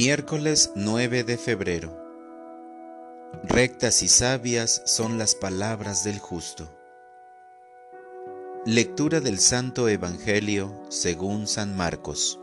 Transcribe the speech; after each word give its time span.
Miércoles 0.00 0.70
9 0.76 1.24
de 1.24 1.36
febrero. 1.36 1.92
Rectas 3.42 4.04
y 4.04 4.06
sabias 4.06 4.80
son 4.86 5.18
las 5.18 5.34
palabras 5.34 6.04
del 6.04 6.20
justo. 6.20 6.72
Lectura 8.64 9.18
del 9.18 9.40
Santo 9.40 9.88
Evangelio 9.88 10.72
según 10.88 11.48
San 11.48 11.76
Marcos. 11.76 12.38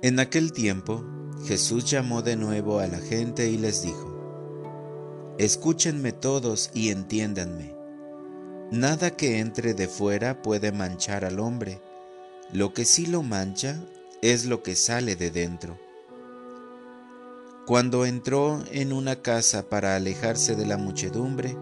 En 0.00 0.20
aquel 0.20 0.52
tiempo, 0.52 1.04
Jesús 1.44 1.90
llamó 1.90 2.22
de 2.22 2.36
nuevo 2.36 2.78
a 2.78 2.86
la 2.86 3.00
gente 3.00 3.50
y 3.50 3.58
les 3.58 3.82
dijo, 3.82 5.34
Escúchenme 5.38 6.12
todos 6.12 6.70
y 6.72 6.90
entiéndanme. 6.90 7.74
Nada 8.70 9.10
que 9.10 9.40
entre 9.40 9.74
de 9.74 9.88
fuera 9.88 10.40
puede 10.40 10.70
manchar 10.70 11.24
al 11.24 11.40
hombre, 11.40 11.80
lo 12.52 12.72
que 12.72 12.84
sí 12.84 13.06
lo 13.06 13.24
mancha 13.24 13.82
es 14.22 14.46
lo 14.46 14.62
que 14.62 14.76
sale 14.76 15.16
de 15.16 15.30
dentro. 15.30 15.78
Cuando 17.66 18.06
entró 18.06 18.62
en 18.70 18.92
una 18.92 19.22
casa 19.22 19.68
para 19.68 19.96
alejarse 19.96 20.54
de 20.54 20.66
la 20.66 20.76
muchedumbre, 20.76 21.56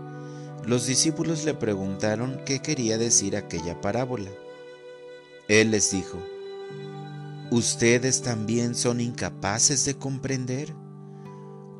los 0.66 0.86
discípulos 0.86 1.44
le 1.44 1.54
preguntaron 1.54 2.40
qué 2.44 2.60
quería 2.60 2.98
decir 2.98 3.36
aquella 3.36 3.80
parábola. 3.80 4.30
Él 5.48 5.70
les 5.70 5.90
dijo, 5.90 6.18
¿Ustedes 7.50 8.22
también 8.22 8.74
son 8.74 9.00
incapaces 9.00 9.84
de 9.84 9.96
comprender? 9.96 10.74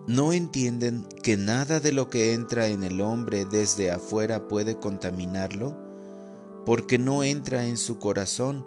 ¿No 0.07 0.35
entienden 0.35 1.07
que 1.23 1.39
nada 1.39 1.81
de 1.81 1.93
lo 1.93 2.11
que 2.11 2.35
entra 2.35 2.69
en 2.69 2.85
el 2.85 3.01
hombre 3.01 3.47
desde 3.47 3.91
afuera 3.91 4.47
puede 4.49 4.79
contaminarlo? 4.79 5.75
Porque 6.67 6.99
no 6.99 7.25
entra 7.25 7.67
en 7.67 7.79
su 7.79 7.99
corazón, 7.99 8.67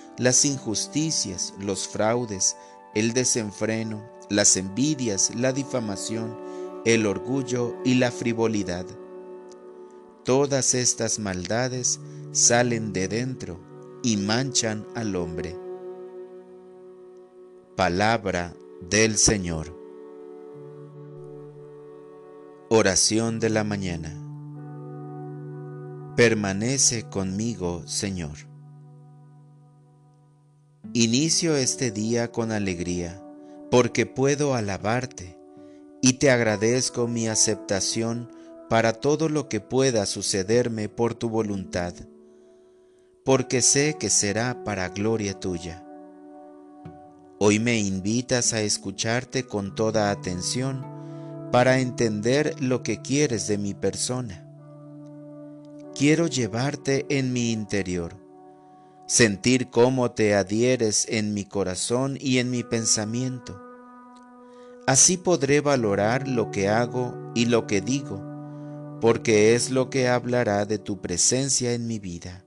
las 0.17 0.45
injusticias, 0.45 1.53
los 1.59 1.87
fraudes, 1.87 2.55
el 2.93 3.13
desenfreno, 3.13 4.03
las 4.29 4.57
envidias, 4.57 5.33
la 5.35 5.53
difamación, 5.53 6.37
el 6.85 7.05
orgullo 7.05 7.75
y 7.83 7.95
la 7.95 8.11
frivolidad. 8.11 8.85
Todas 10.23 10.73
estas 10.73 11.19
maldades 11.19 11.99
salen 12.31 12.93
de 12.93 13.07
dentro 13.07 13.59
y 14.03 14.17
manchan 14.17 14.85
al 14.95 15.15
hombre. 15.15 15.57
Palabra 17.75 18.53
del 18.89 19.17
Señor. 19.17 19.75
Oración 22.69 23.39
de 23.39 23.49
la 23.49 23.63
mañana. 23.63 24.17
Permanece 26.15 27.09
conmigo, 27.09 27.87
Señor. 27.87 28.50
Inicio 30.93 31.55
este 31.55 31.89
día 31.89 32.33
con 32.33 32.51
alegría, 32.51 33.23
porque 33.69 34.05
puedo 34.05 34.55
alabarte, 34.55 35.39
y 36.01 36.13
te 36.13 36.31
agradezco 36.31 37.07
mi 37.07 37.29
aceptación 37.29 38.29
para 38.67 38.91
todo 38.91 39.29
lo 39.29 39.47
que 39.47 39.61
pueda 39.61 40.05
sucederme 40.05 40.89
por 40.89 41.15
tu 41.15 41.29
voluntad, 41.29 41.93
porque 43.23 43.61
sé 43.61 43.95
que 43.97 44.09
será 44.09 44.65
para 44.65 44.89
gloria 44.89 45.39
tuya. 45.39 45.81
Hoy 47.39 47.59
me 47.59 47.79
invitas 47.79 48.51
a 48.51 48.59
escucharte 48.59 49.45
con 49.45 49.75
toda 49.75 50.11
atención 50.11 50.85
para 51.53 51.79
entender 51.79 52.61
lo 52.61 52.83
que 52.83 53.01
quieres 53.01 53.47
de 53.47 53.57
mi 53.57 53.73
persona. 53.73 54.45
Quiero 55.95 56.27
llevarte 56.27 57.05
en 57.07 57.31
mi 57.31 57.53
interior 57.53 58.20
sentir 59.11 59.69
cómo 59.69 60.11
te 60.11 60.35
adhieres 60.35 61.05
en 61.09 61.33
mi 61.33 61.43
corazón 61.43 62.17
y 62.17 62.37
en 62.37 62.49
mi 62.49 62.63
pensamiento. 62.63 63.61
Así 64.87 65.17
podré 65.17 65.59
valorar 65.59 66.29
lo 66.29 66.49
que 66.49 66.69
hago 66.69 67.13
y 67.35 67.47
lo 67.47 67.67
que 67.67 67.81
digo, 67.81 68.23
porque 69.01 69.53
es 69.53 69.69
lo 69.69 69.89
que 69.89 70.07
hablará 70.07 70.65
de 70.65 70.77
tu 70.77 71.01
presencia 71.01 71.73
en 71.73 71.87
mi 71.87 71.99
vida. 71.99 72.45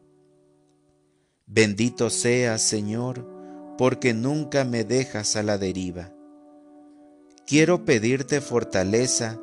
Bendito 1.45 2.09
seas, 2.09 2.63
Señor, 2.63 3.29
porque 3.77 4.15
nunca 4.15 4.65
me 4.65 4.85
dejas 4.85 5.37
a 5.37 5.43
la 5.43 5.59
deriva. 5.59 6.15
Quiero 7.47 7.85
pedirte 7.85 8.41
fortaleza 8.41 9.39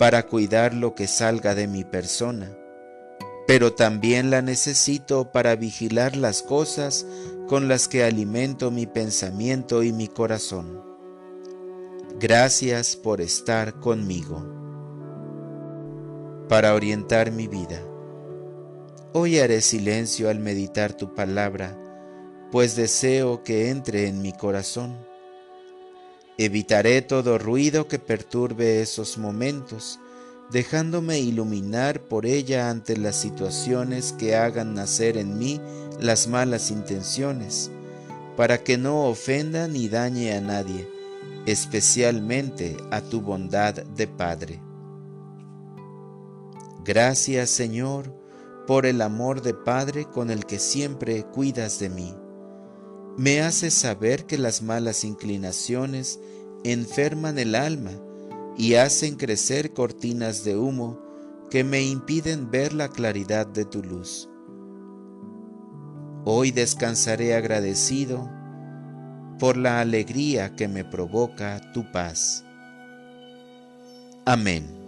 para 0.00 0.26
cuidar 0.26 0.74
lo 0.74 0.96
que 0.96 1.06
salga 1.06 1.54
de 1.54 1.68
mi 1.68 1.84
persona 1.84 2.58
pero 3.46 3.72
también 3.72 4.30
la 4.30 4.42
necesito 4.42 5.30
para 5.30 5.54
vigilar 5.54 6.16
las 6.16 6.42
cosas 6.42 7.06
con 7.46 7.68
las 7.68 7.86
que 7.86 8.02
alimento 8.02 8.72
mi 8.72 8.86
pensamiento 8.86 9.84
y 9.84 9.92
mi 9.92 10.08
corazón. 10.08 10.82
Gracias 12.18 12.96
por 12.96 13.20
estar 13.20 13.78
conmigo. 13.78 14.44
Para 16.48 16.74
orientar 16.74 17.30
mi 17.30 17.46
vida. 17.46 17.80
Hoy 19.12 19.38
haré 19.38 19.60
silencio 19.60 20.28
al 20.28 20.40
meditar 20.40 20.92
tu 20.92 21.14
palabra, 21.14 21.78
pues 22.50 22.74
deseo 22.74 23.44
que 23.44 23.70
entre 23.70 24.08
en 24.08 24.22
mi 24.22 24.32
corazón. 24.32 24.96
Evitaré 26.36 27.00
todo 27.00 27.38
ruido 27.38 27.88
que 27.88 27.98
perturbe 27.98 28.82
esos 28.82 29.18
momentos 29.18 30.00
dejándome 30.50 31.18
iluminar 31.18 32.00
por 32.00 32.26
ella 32.26 32.70
ante 32.70 32.96
las 32.96 33.16
situaciones 33.16 34.12
que 34.12 34.36
hagan 34.36 34.74
nacer 34.74 35.16
en 35.16 35.38
mí 35.38 35.60
las 36.00 36.28
malas 36.28 36.70
intenciones, 36.70 37.70
para 38.36 38.62
que 38.62 38.78
no 38.78 39.04
ofenda 39.04 39.66
ni 39.66 39.88
dañe 39.88 40.32
a 40.34 40.40
nadie, 40.40 40.88
especialmente 41.46 42.76
a 42.90 43.00
tu 43.00 43.20
bondad 43.20 43.74
de 43.74 44.06
Padre. 44.06 44.60
Gracias 46.84 47.50
Señor 47.50 48.14
por 48.66 48.86
el 48.86 49.00
amor 49.00 49.42
de 49.42 49.54
Padre 49.54 50.04
con 50.04 50.30
el 50.30 50.44
que 50.44 50.58
siempre 50.58 51.24
cuidas 51.24 51.78
de 51.78 51.88
mí. 51.88 52.14
Me 53.16 53.40
haces 53.40 53.74
saber 53.74 54.26
que 54.26 54.38
las 54.38 54.60
malas 54.60 55.02
inclinaciones 55.02 56.20
enferman 56.64 57.38
el 57.38 57.54
alma, 57.54 57.92
y 58.58 58.74
hacen 58.74 59.16
crecer 59.16 59.72
cortinas 59.72 60.44
de 60.44 60.56
humo 60.56 60.98
que 61.50 61.64
me 61.64 61.82
impiden 61.82 62.50
ver 62.50 62.72
la 62.72 62.88
claridad 62.88 63.46
de 63.46 63.64
tu 63.64 63.82
luz. 63.82 64.28
Hoy 66.24 66.50
descansaré 66.50 67.34
agradecido 67.34 68.30
por 69.38 69.56
la 69.56 69.80
alegría 69.80 70.56
que 70.56 70.66
me 70.66 70.84
provoca 70.84 71.60
tu 71.72 71.90
paz. 71.92 72.44
Amén. 74.24 74.85